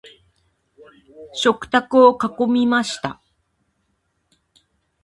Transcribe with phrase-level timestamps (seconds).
[1.31, 3.21] 食卓を囲みました。